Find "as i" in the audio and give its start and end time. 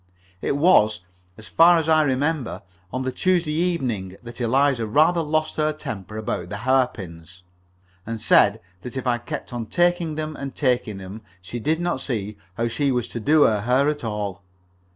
1.77-2.01